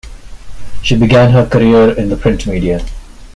[0.81, 2.83] She began her career in the print media.